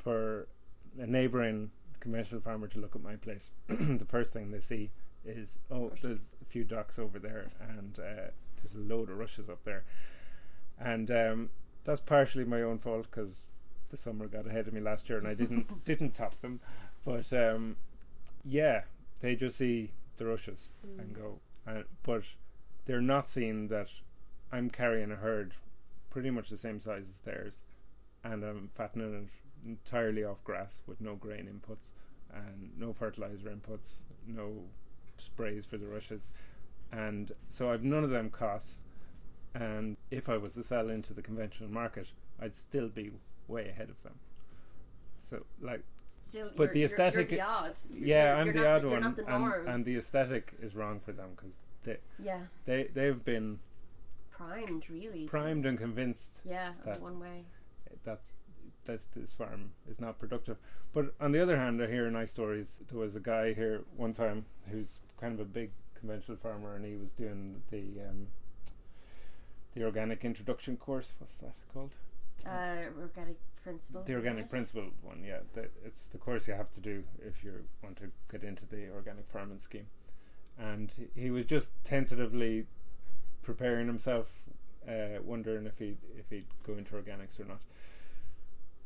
[0.09, 0.49] for
[0.99, 4.91] a neighbouring conventional farmer to look at my place, the first thing they see
[5.23, 9.51] is oh, there's a few ducks over there, and uh, there's a load of rushes
[9.51, 9.85] up there,
[10.81, 11.51] and um,
[11.85, 13.49] that's partially my own fault because
[13.91, 16.61] the summer got ahead of me last year and I didn't didn't top them,
[17.05, 17.77] but um,
[18.47, 18.85] yeah,
[19.21, 22.23] they just see the rushes and go, uh, but
[22.87, 23.89] they're not seeing that
[24.51, 25.53] I'm carrying a herd
[26.09, 27.61] pretty much the same size as theirs,
[28.25, 29.29] and I'm fattening it
[29.67, 31.89] entirely off grass with no grain inputs
[32.33, 34.53] and no fertilizer inputs, no
[35.19, 36.33] sprays for the rushes,
[36.93, 38.81] and so I've none of them costs.
[39.55, 42.09] And if I was to sell into the conventional market,
[42.41, 43.11] I'd still be
[43.49, 44.15] way ahead of them.
[45.25, 45.83] So, like,
[46.23, 46.51] still.
[46.55, 47.73] But you're, the you're- aesthetic- You're, the odd.
[47.91, 51.01] Yeah, you're- I'm you're the odd you're one, the and, and the aesthetic is wrong
[51.01, 53.59] for them because they yeah, they they've been
[54.31, 55.27] primed really.
[55.27, 57.45] primed and convinced Yeah, that- one way.
[58.05, 58.35] that's
[58.89, 60.57] that's this farm is not productive.
[60.93, 62.81] But on the other hand, I hear nice stories.
[62.91, 66.85] There was a guy here one time who's kind of a big conventional farmer, and
[66.85, 68.27] he was doing the um,
[69.75, 71.13] the organic introduction course.
[71.19, 71.93] What's that called?
[72.47, 74.07] Uh, organic principles.
[74.07, 75.23] The organic principle one.
[75.25, 78.65] Yeah, the, it's the course you have to do if you want to get into
[78.67, 79.87] the organic farming scheme.
[80.59, 82.67] And he, he was just tentatively
[83.43, 84.27] preparing himself,
[84.89, 87.61] uh, wondering if he if he'd go into organics or not.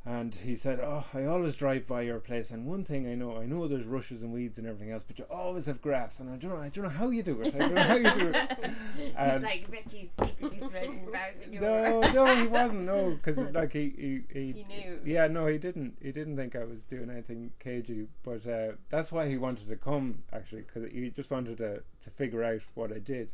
[0.04, 3.36] And he said, "Oh, I always drive by your place, and one thing I know,
[3.36, 6.28] I know there's rushes and weeds and everything else, but you always have grass, and
[6.28, 7.54] I don't know, I don't know how you do it.
[7.54, 8.50] I don't know how you do it."
[8.96, 12.82] He's like, he's secretly sweating about no, no, he wasn't.
[12.82, 14.98] No, because like he, he, he, He knew.
[15.04, 15.96] Yeah, no, he didn't.
[16.02, 18.08] He didn't think I was doing anything cagey.
[18.24, 22.10] But uh, that's why he wanted to come actually, because he just wanted to to
[22.10, 23.28] figure out what I did.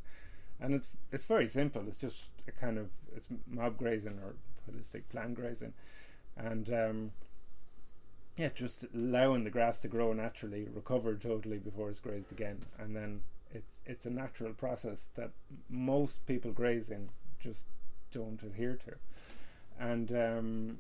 [0.61, 1.83] And it's it's very simple.
[1.89, 4.35] It's just a kind of it's mob grazing or
[4.71, 5.73] holistic planned grazing,
[6.39, 7.13] and um,
[8.37, 12.95] yeah, just allowing the grass to grow naturally, recover totally before it's grazed again, and
[12.95, 13.23] then
[13.53, 15.31] it's it's a natural process that
[15.69, 17.09] most people grazing
[17.41, 17.65] just
[18.13, 18.95] don't adhere to,
[19.85, 20.79] and um,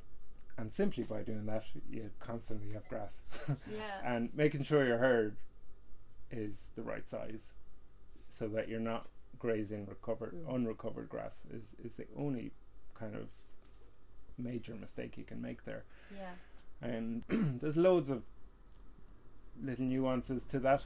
[0.56, 4.00] and simply by doing that, you constantly have grass, Yeah.
[4.04, 5.36] and making sure your herd
[6.30, 7.54] is the right size,
[8.28, 10.54] so that you're not grazing recovered Mm.
[10.54, 12.50] unrecovered grass is is the only
[12.94, 13.28] kind of
[14.38, 15.84] major mistake you can make there
[16.16, 16.32] yeah.
[16.88, 17.22] and
[17.60, 18.22] there's loads of
[19.62, 20.84] little nuances to that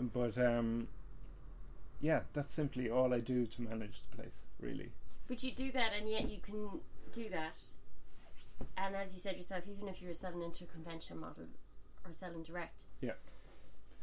[0.00, 0.88] but um
[2.00, 4.90] yeah that's simply all i do to manage the place really
[5.28, 6.80] But you do that, and yet you can
[7.12, 7.56] do that.
[8.76, 11.46] And as you said yourself, even if you're selling into a conventional model
[12.04, 13.16] or selling direct, Yeah.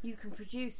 [0.01, 0.79] you can produce.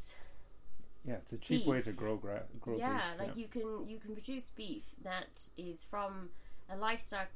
[1.05, 1.67] yeah it's a cheap Beef.
[1.67, 5.31] way to grow gra- grow yeah, beef like you can you can produce beef that
[5.57, 6.29] is from
[6.69, 7.31] a livestock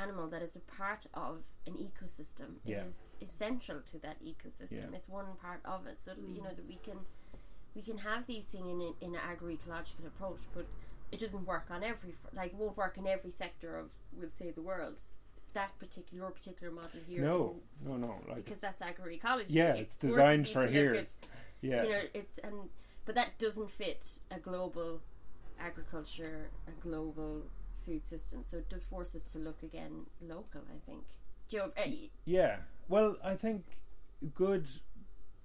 [0.00, 2.56] animal that is a part of an ecosystem.
[2.64, 2.78] Yeah.
[2.78, 4.90] It is essential to that ecosystem.
[4.90, 4.96] Yeah.
[4.96, 5.98] It's one part of it.
[6.02, 6.56] So you know mm.
[6.56, 6.98] that we can
[7.74, 10.66] we can have these things in, in an agroecological approach, but
[11.12, 14.30] it doesn't work on every f- like it won't work in every sector of we'll
[14.30, 14.96] say the world.
[15.54, 19.46] That particular your particular model here, no no no like because that's agroecology.
[19.48, 20.94] Yeah, it it's designed for here.
[20.94, 21.08] at
[21.62, 22.54] yeah you know it's and
[23.06, 25.00] but that doesn't fit a global
[25.58, 27.42] agriculture a global
[27.86, 31.04] food system so it does force us to look again local i think.
[31.48, 31.82] Joe, uh,
[32.24, 32.56] yeah.
[32.88, 33.62] Well i think
[34.34, 34.66] good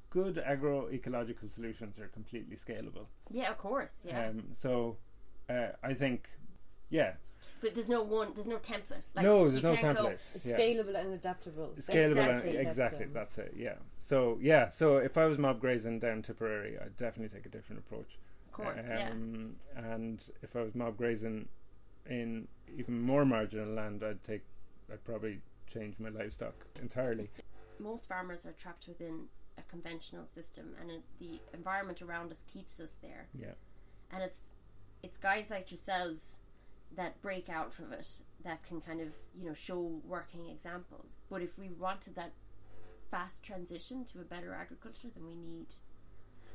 [0.09, 3.05] good agroecological solutions are completely scalable.
[3.31, 4.27] Yeah of course yeah.
[4.29, 4.97] Um so
[5.49, 6.27] uh, i think
[6.89, 7.13] yeah.
[7.61, 10.49] But there's no one there's no template like, no there's no can't go, template It's
[10.49, 10.57] yeah.
[10.57, 11.69] scalable and adaptable.
[11.79, 12.57] scalable Exactly.
[12.57, 13.75] and That's, exactly um, that's it yeah.
[13.99, 17.79] So yeah so if i was mob grazing down tipperary i'd definitely take a different
[17.85, 18.17] approach.
[18.47, 19.11] Of course yeah.
[19.11, 21.47] Um, and if i was mob grazing
[22.09, 24.41] in even more marginal land i'd take
[24.91, 25.39] i'd probably
[25.71, 27.29] change my livestock entirely.
[27.79, 29.25] Most farmers are trapped within
[29.57, 33.27] a conventional system and it, the environment around us keeps us there.
[33.37, 33.53] Yeah.
[34.11, 34.41] And it's
[35.03, 36.35] it's guys like yourselves
[36.95, 38.07] that break out from it
[38.43, 41.17] that can kind of you know show working examples.
[41.29, 42.33] But if we wanted that
[43.09, 45.67] fast transition to a better agriculture then we need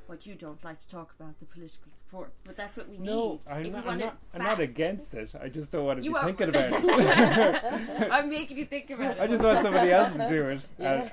[0.09, 3.33] what you don't like to talk about the political supports but that's what we no
[3.33, 6.15] need I'm not, I'm, not, I'm not against it i just don't want to You
[6.15, 10.15] be thinking about it i'm making you think about it I just want somebody else
[10.15, 10.61] to do it.
[10.79, 11.09] Yeah.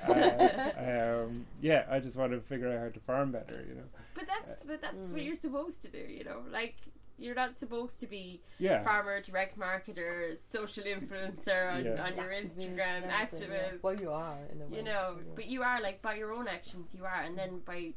[0.78, 3.74] And, uh, um, yeah, I just want to figure out how to farm better, you
[3.74, 3.82] know.
[4.14, 5.12] but that's but that's Mm.
[5.12, 6.74] what you're supposed to do you know like
[7.16, 8.82] you're not supposed to be Yeah.
[8.82, 12.02] farmer, direct marketer, social influencer on, Yeah.
[12.04, 13.68] on your Activist, Instagram, everything, yeah.
[13.72, 13.82] activist.
[13.84, 14.76] Well, you are in a way.
[14.78, 15.32] you know, yeah.
[15.36, 17.92] but you are like by your own actions, you are, and then by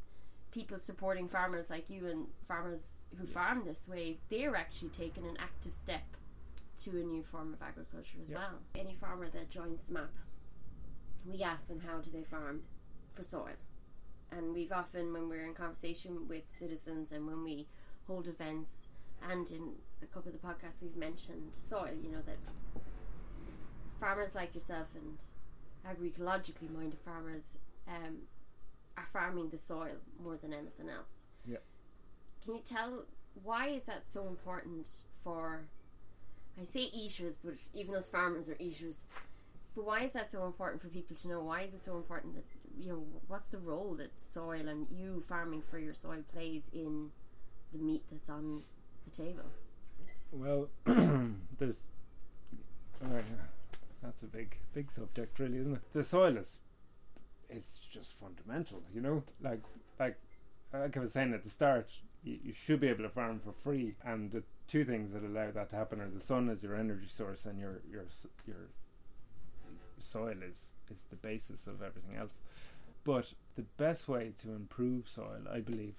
[0.57, 5.37] people supporting farmers like you and farmers who farm this way, they're actually taking an
[5.39, 6.01] active step
[6.83, 8.37] to a new form of agriculture as Yeah.
[8.39, 8.59] well.
[8.73, 10.09] Any farmer that joins the map,
[11.27, 12.63] we ask them how do they farm
[13.13, 13.53] for soil,
[14.31, 17.67] and we've often when we're in conversation with citizens and when we
[18.07, 18.87] hold events
[19.21, 22.37] and in a couple of the podcasts we've mentioned soil, you know that
[23.99, 25.17] farmers like yourself and
[25.85, 27.43] agroecologically minded farmers
[27.87, 28.17] um,
[28.97, 31.23] are farming the soil more than anything else.
[31.45, 31.57] Yeah.
[32.43, 33.05] Can you tell
[33.43, 34.87] why is that so important
[35.23, 35.67] for?
[36.59, 39.01] I say eaters, but even us farmers are eaters.
[39.75, 41.41] But why is that so important for people to know?
[41.41, 45.23] Why is it so important that you know what's the role that soil and you
[45.27, 47.11] farming for your soil plays in
[47.71, 48.63] the meat that's on
[49.05, 49.45] the table?
[50.31, 50.69] Well,
[51.59, 51.87] there's.
[53.03, 53.21] Uh,
[54.01, 55.93] that's a big, big subject, really, isn't it?
[55.93, 56.59] The soil is,
[57.49, 59.23] is just fundamental, you know.
[59.41, 59.61] Like,
[59.99, 60.17] like,
[60.73, 61.89] like I was saying at the start,
[62.23, 65.51] you, you should be able to farm for free, and the two things that allow
[65.51, 68.05] that to happen are the sun as your energy source, and your your
[68.45, 68.69] your
[69.97, 72.39] soil is is the basis of everything else.
[73.03, 75.95] But the best way to improve soil, I believe,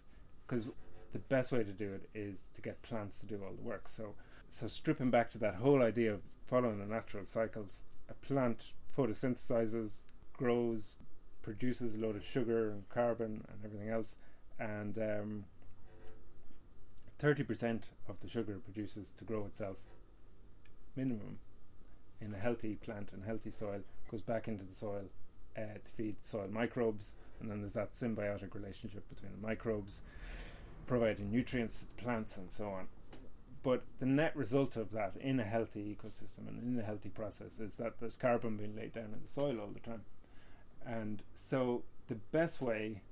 [0.46, 0.68] because
[1.12, 3.88] the best way to do it is to get plants to do all the work.
[3.88, 4.14] So,
[4.50, 10.02] so stripping back to that whole idea of following the natural cycles, a plant photosynthesizes,
[10.34, 10.96] grows,
[11.48, 14.16] produces a load of sugar and carbon and everything else,
[14.60, 15.44] and um,
[17.18, 19.78] thirty percent of the sugar produces to grow itself,
[20.94, 21.38] minimum,
[22.20, 23.80] in a healthy plant and healthy soil
[24.10, 25.04] goes back into the soil
[25.56, 30.02] uh, to feed soil microbes, and then there's that symbiotic relationship between the microbes
[30.86, 32.88] providing nutrients to the plants and so on.
[33.62, 37.58] But the net result of that in a healthy ecosystem and in a healthy process
[37.58, 40.02] is that there's carbon being laid down in the soil all the time.
[40.86, 43.02] And so the best way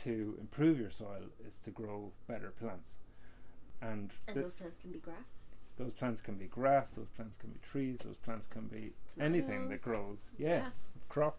[0.00, 2.92] to improve your soil is to grow better plants.
[3.80, 5.44] And, And th- those plants can be grass.
[5.76, 9.68] those plants can be grass, those plants can be trees, those plants can be anything
[9.68, 9.84] that Tomatoes.
[9.84, 10.30] grows.
[10.38, 10.70] Yeah,
[11.08, 11.38] crop.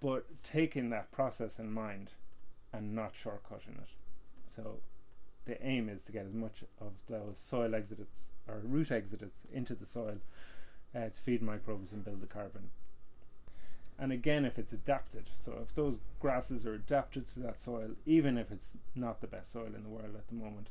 [0.00, 2.12] but taking that process in mind
[2.72, 3.88] and not shortcutting it.
[4.44, 4.80] So
[5.44, 9.74] the aim is to get as much of those soil exudates or root exudates into
[9.74, 10.18] the soil
[10.94, 12.70] uh, to feed microbes and build the carbon.
[13.98, 18.38] And again, if it's adapted, so if those grasses are adapted to that soil, even
[18.38, 20.68] if it's not the best soil in the world at the moment,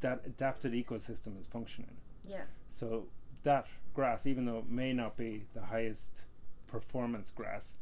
[0.00, 1.96] that adapted ecosystem is functioning.
[2.26, 2.42] Yeah.
[2.70, 3.06] So
[3.44, 6.20] that grass, even though it may not be the highest
[6.66, 7.76] performance grass,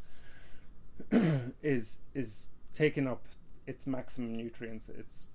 [1.62, 3.22] is is taking up
[3.66, 4.88] its maximum nutrients.
[4.88, 5.26] It's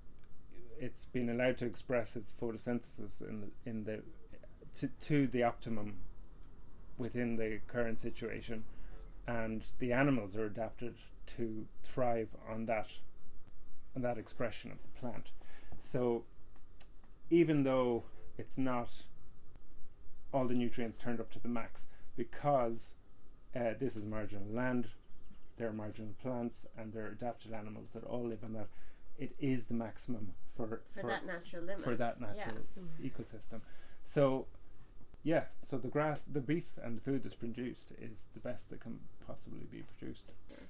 [0.78, 4.02] it's been allowed to express its photosynthesis in the, in the
[4.80, 5.98] to, to the optimum
[6.98, 8.64] within the current situation,
[9.26, 10.94] and the animals are adapted
[11.36, 12.88] to thrive on that
[13.96, 15.30] on that expression of the plant.
[15.78, 16.24] So
[17.30, 18.04] even though
[18.36, 18.90] it's not
[20.32, 22.94] all the nutrients turned up to the max, because
[23.54, 24.88] uh, this is marginal land,
[25.56, 28.66] there are marginal plants, and there are adapted animals that all live on that.
[29.16, 31.84] It is the maximum for For, that natural limit.
[31.84, 32.64] for that natural
[33.00, 33.60] ecosystem.
[34.04, 34.46] So,
[35.24, 38.80] yeah, so the grass, the beef, and the food that's produced is the best that
[38.80, 40.24] can possibly be produced.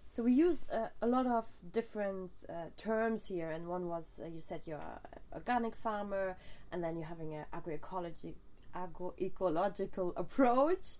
[0.07, 4.29] So we used uh, a lot of different uh, terms here, and one was uh,
[4.29, 6.37] you said you're an organic farmer,
[6.71, 8.35] and then you're having an agroecology,
[8.75, 10.97] agroecological approach,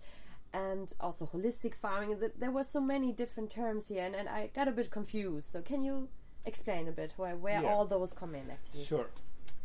[0.53, 2.19] and also holistic farming.
[2.37, 5.49] There were so many different terms here, and, and I got a bit confused.
[5.49, 6.09] So can you
[6.45, 7.69] explain a bit where where Yeah.
[7.73, 8.83] all those come in actually?
[8.83, 9.07] Sure.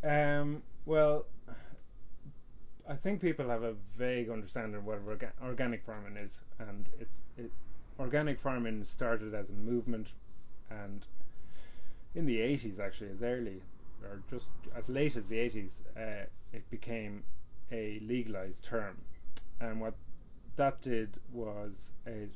[0.03, 1.25] Um, well,
[2.89, 7.21] I think people have a vague understanding of what orga- organic farming is, and it's
[7.37, 7.51] it,
[7.99, 10.09] organic farming started as a movement,
[10.69, 11.05] and
[12.15, 13.61] in the eighties, actually, as early
[14.03, 17.23] or just as late as the eighties, uh, it became
[17.71, 19.01] a legalized term,
[19.59, 19.93] and what
[20.57, 22.31] that did was it,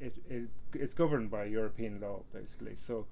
[0.00, 2.76] it, it it's governed by European law basically.
[2.76, 3.06] So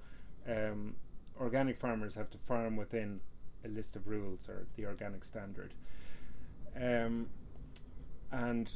[0.47, 0.95] um,
[1.39, 3.21] organic farmers have to farm within
[3.65, 5.73] a list of rules or the organic standard.
[6.75, 7.27] Um,
[8.31, 8.69] and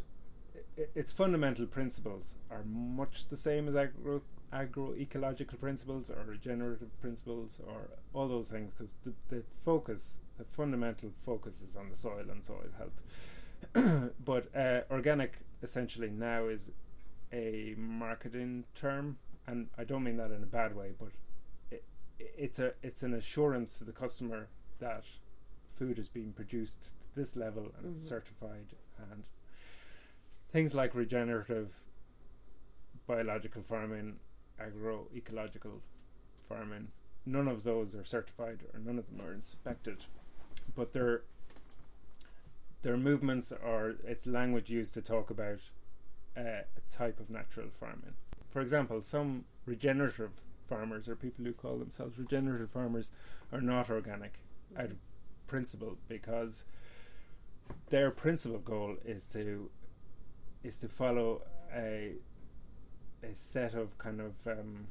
[0.78, 4.22] i- its fundamental principles are much the same as agro
[4.54, 11.10] agroecological principles or regenerative principles or all those things because the, the focus, the fundamental
[11.26, 14.12] focus is on the soil and soil health.
[14.26, 16.70] but uh, organic essentially now is
[17.32, 21.10] a marketing term, and I don't mean that in a bad way, but
[21.72, 21.84] it,
[22.20, 25.04] it's a it's an assurance to the customer that
[25.68, 28.08] food is being produced this level and it's Mhm.
[28.08, 28.76] certified
[29.12, 29.24] and
[30.52, 31.74] things like regenerative
[33.08, 34.20] biological farming
[34.60, 35.82] agroecological
[36.48, 36.92] farming
[37.26, 40.06] none of those are certified or none of them are inspected
[40.76, 41.24] but they're
[42.82, 45.60] their movements or it's language used to talk about
[46.36, 48.16] uh, a type of natural farming.
[48.50, 50.32] For example, some regenerative
[50.68, 53.10] farmers or people who call themselves regenerative farmers
[53.54, 54.40] are not organic
[54.76, 54.98] out of
[55.48, 56.64] principle because
[57.90, 59.70] their principal goal is to
[60.64, 61.42] is to follow
[61.76, 62.14] a
[63.24, 64.88] a set of kind of um,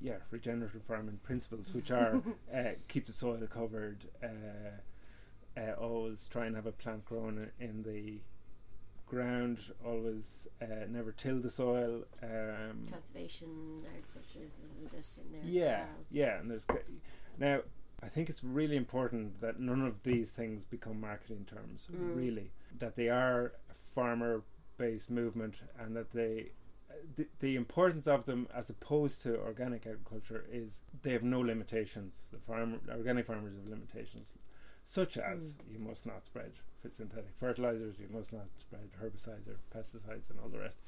[0.00, 2.22] yeah regenerative farming principles which are
[2.54, 7.82] uh, keep the soil covered uh, uh, always try and have a plant grown in
[7.82, 8.18] the
[9.06, 15.32] ground always uh, never till the soil um, Conservation, agriculture is a little bit in
[15.32, 15.42] there.
[15.44, 16.04] yeah, As well.
[16.10, 16.78] yeah, and there's ca-
[17.38, 17.60] now.
[18.02, 21.86] I think it's really important that none of these things become marketing terms.
[21.92, 22.16] Mm.
[22.16, 26.50] Really, that they are a farmer-based movement, and that they,
[27.16, 32.14] the, the importance of them as opposed to organic agriculture is they have no limitations.
[32.32, 34.32] The farm, organic farmers have limitations,
[34.86, 36.52] such as you must not spread
[36.90, 40.78] synthetic fertilizers, you must not spread herbicides or pesticides, and all the rest.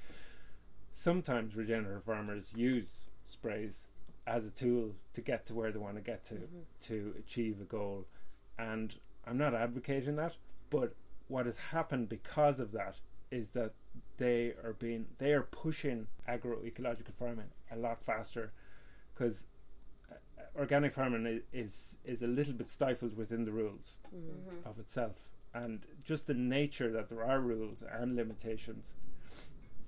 [0.93, 3.87] Sometimes regenerative farmers use sprays
[4.27, 6.65] as a tool to get to where they want to get to Mhm.
[6.87, 8.07] to achieve a goal.
[8.59, 8.95] And
[9.27, 10.37] I'm not advocating that,
[10.71, 10.95] but
[11.29, 12.97] what has happened because of that
[13.31, 13.73] is that
[14.17, 18.53] they are being they are pushing agroecological farming a lot faster
[19.15, 19.47] because
[20.57, 24.23] organic farming is is a little bit stifled within the rules Mm.
[24.63, 24.67] Mhm.
[24.67, 28.93] of itself and just the nature that there are rules and limitations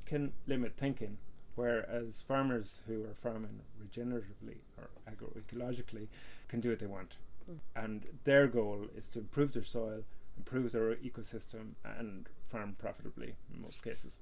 [0.06, 1.18] can limit thinking
[1.56, 6.06] whereas farmers who are farming regeneratively or agroecologically
[6.48, 7.16] can do what they want
[7.50, 7.58] Mm.
[7.76, 10.02] and their goal is to improve their soil
[10.36, 14.18] improve their ecosystem and farm profitably in most cases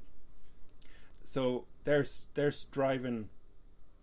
[1.24, 2.05] so they're
[2.35, 3.28] they're striving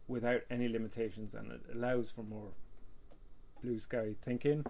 [0.08, 2.50] without any limitations and it allows for more
[3.62, 4.66] blue sky thinking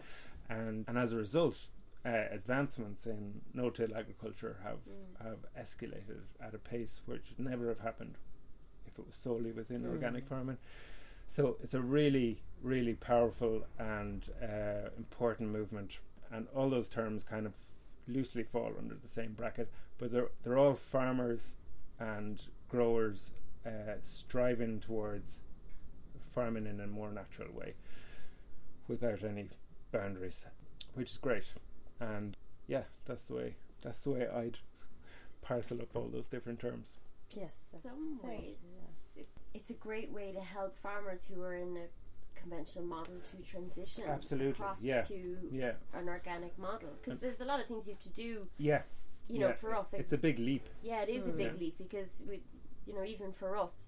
[0.49, 1.57] and and as a result
[2.05, 5.23] uh, advancements in no-till agriculture have Mm.
[5.27, 8.15] have escalated at a pace which never have happened
[8.91, 10.57] if it was solely within organic farming.
[11.29, 15.91] So it's a really, really powerful and uh, important movement,
[16.31, 17.53] and all those terms kind of
[18.07, 21.53] loosely fall under the same bracket, but they're they're all farmers
[21.99, 23.31] and growers
[23.65, 25.41] uh, striving towards
[26.33, 27.73] farming in a more natural way,
[28.87, 29.47] without any
[29.91, 30.45] boundaries,
[30.95, 31.45] which is great.
[31.99, 32.35] And
[32.67, 34.57] yeah, that's the way that's the way I'd
[35.41, 36.87] parcel up all those different terms.
[37.35, 37.53] Yes.
[37.81, 38.80] Some ways, you, it,
[39.53, 44.05] it's a great way to help farmers who are in a conventional model to transition
[44.07, 45.01] Absolutely, across yeah.
[45.01, 48.47] to Yeah, an organic model because there's a lot of things you have to do.
[48.57, 48.81] yeah.
[49.27, 50.67] You know, yeah, for us, like, it's a big leap.
[50.83, 51.37] yeah, it is a Mm.
[51.37, 51.59] big Yeah.
[51.59, 52.41] leap because we,
[52.85, 53.85] you know, even for us,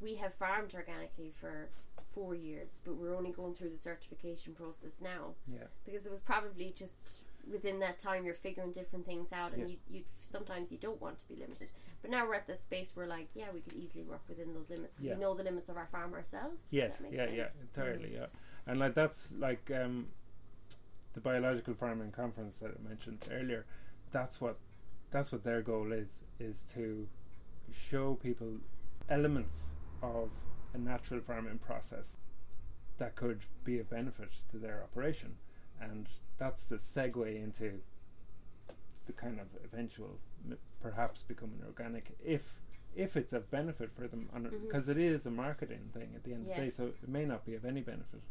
[0.00, 1.68] we have farmed organically for
[2.14, 6.20] four years, but we're only going through the certification process now Yeah, because it was
[6.22, 9.76] probably just within that time you're figuring different things out, and Yeah.
[9.88, 11.70] you, you sometimes you don't want to be limited.
[12.02, 14.70] But now we're at the space where like, yeah, we could easily work within those
[14.70, 15.14] limits because Yeah.
[15.14, 16.66] we know the limits of our farm ourselves.
[16.70, 17.34] yes, yeah, sense.
[17.36, 18.26] yeah, entirely, yeah.
[18.66, 20.08] And like that's like um,
[21.14, 23.64] the biological farming conference that I mentioned earlier.
[24.12, 24.56] That's what
[25.10, 26.08] that's what their goal is
[26.40, 27.06] is to
[27.72, 28.58] show people
[29.08, 29.66] elements
[30.02, 30.30] of
[30.74, 32.16] a natural farming process
[32.98, 35.36] that could be of benefit to their operation,
[35.80, 37.80] and that's the segue into
[39.06, 40.18] the kind of eventual,
[40.48, 42.60] m- perhaps becoming organic if
[42.94, 44.62] if it's of benefit for them, Mhm.
[44.62, 47.44] because is a marketing thing at the end of the day, so it may not
[47.44, 48.22] be of any benefit,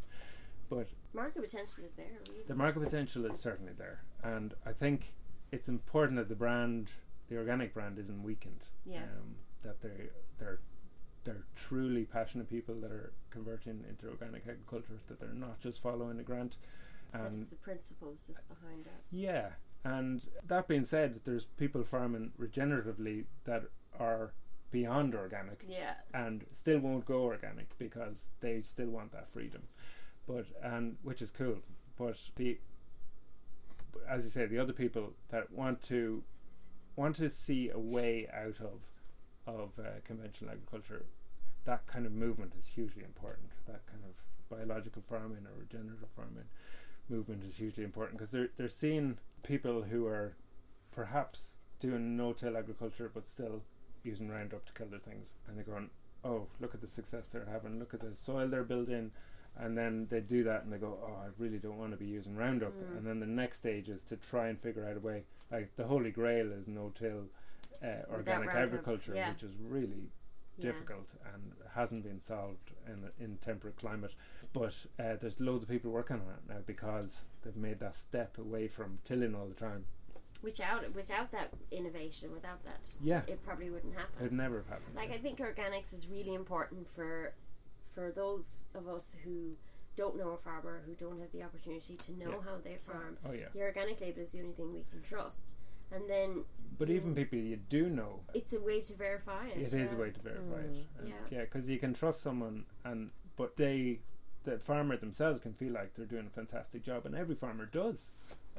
[0.69, 2.07] but Market potential is there.
[2.27, 2.43] Really.
[2.47, 5.13] the market potential is certainly there, and I think
[5.51, 6.89] it's important that the brand,
[7.27, 8.63] the organic brand, isn't weakened.
[8.85, 9.03] Yeah.
[9.03, 10.59] Um, that they they're
[11.25, 14.99] they're truly passionate people that are converting into organic agriculture.
[15.07, 16.57] That they're not just following a grant.
[17.17, 19.03] That's And the principles that's behind it.
[19.11, 19.49] yeah,
[19.83, 23.63] and that being said, there's people farming regeneratively that
[23.99, 24.33] are
[24.71, 25.93] beyond organic Yeah.
[26.13, 29.63] and still won't go organic because they still want that freedom.
[30.27, 31.59] But and which is cool.
[31.97, 32.59] But the
[34.09, 36.23] as you say, the other people that want to
[36.95, 38.81] want to see a way out of
[39.47, 41.05] of uh, conventional agriculture,
[41.65, 43.51] that kind of movement is hugely important.
[43.67, 44.15] That kind of
[44.49, 46.45] biological farming or regenerative farming
[47.09, 50.35] movement is hugely important because they're they're seeing people who are
[50.91, 53.61] perhaps doing no-till agriculture but still
[54.03, 55.89] using Roundup to kill their things, and they're going,
[56.23, 57.79] "Oh, look at the success they're having!
[57.79, 59.11] Look at the soil they're building."
[59.57, 62.05] And then they do that, and they go, "Oh, I really don't want to be
[62.05, 62.97] using Roundup." Mm.
[62.97, 65.23] And then the next stage is to try and figure out a way.
[65.51, 67.29] Like the holy grail is no-till
[67.83, 69.29] uh, organic agriculture, yeah.
[69.31, 70.11] which is really
[70.57, 70.71] Yeah.
[70.71, 74.13] difficult and hasn't been solved in in temperate climate.
[74.55, 78.37] But uh, there's loads of people working on it now because they've made that step
[78.37, 79.85] away from tilling all the time.
[80.41, 84.15] Without without that innovation, without that, Yeah, it probably wouldn't happen.
[84.19, 84.95] it'd never have happened.
[84.95, 87.33] Like I think organics is really important for
[87.93, 89.55] for those of us who
[89.95, 92.41] don't know a farmer, who don't have the opportunity to know Yeah.
[92.51, 93.17] how they farm.
[93.25, 95.53] oh yeah, The organic label is the only thing we can trust.
[95.91, 96.43] And then
[96.77, 99.57] but even people you do know, it's a way to verify it.
[99.57, 100.75] it is a way to verify Mm.
[100.81, 100.87] it.
[100.99, 101.15] And Yeah.
[101.31, 104.01] yeah, because you can trust someone, and but they,
[104.45, 108.11] the farmer themselves, can feel like they're doing a fantastic job, and every farmer does.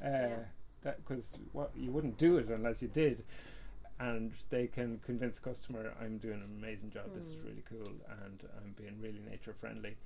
[0.03, 0.45] Uh, Yeah.
[0.83, 3.25] That because what you wouldn't do it unless you did,
[3.99, 7.13] and they can convince the customer, I'm doing an amazing job.
[7.15, 7.45] This is Mm.
[7.45, 9.97] really cool, and I'm being really nature friendly,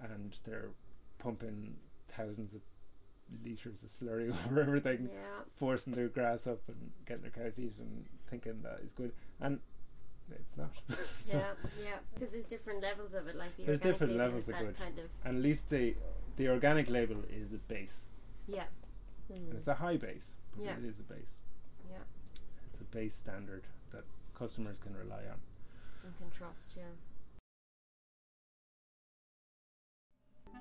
[0.00, 0.70] and they're
[1.18, 1.76] pumping
[2.08, 2.60] thousands of
[3.44, 5.42] liters of slurry over everything Yeah.
[5.56, 9.60] forcing their grass up and getting their cows eat and thinking that is good and
[10.32, 10.70] it's not
[11.24, 11.52] So- Yeah,
[11.82, 13.36] yeah, because there's different levels of it.
[13.36, 14.78] Like the There's different label levels is of good.
[14.78, 15.94] kind of and at least the
[16.36, 18.06] the organic label is a base
[18.48, 18.64] yeah,
[19.28, 20.72] and it's a high base but Yeah.
[20.78, 21.34] it is a base
[21.90, 21.96] yeah,
[22.72, 24.04] it's a base standard that
[24.34, 25.38] customers can rely on
[26.04, 26.70] and can trust.
[26.76, 26.84] Yeah.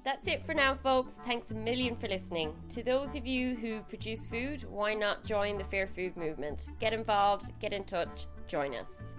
[0.03, 1.17] That's it for now, folks.
[1.26, 2.53] Thanks a million for listening.
[2.70, 6.70] To those of you who produce food, why not join the Fair Food movement?
[6.80, 9.15] Get involved, get in touch, join us.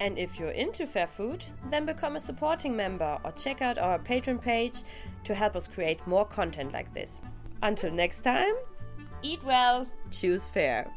[0.00, 3.98] And if you're into fair food, then become a supporting member or check out our
[3.98, 4.82] Patreon page
[5.24, 7.20] to help us create more content like this.
[7.62, 8.54] Until next time,
[9.22, 9.86] Eat well.
[10.10, 10.90] choose fair.